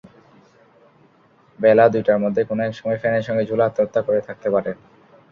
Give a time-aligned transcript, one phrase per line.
[1.59, 4.75] বেলা দুইটার মধ্যে কোনো একসময় ফ্যানের সঙ্গে ঝুলে আত্মহত্যা করে থাকতে পারেন।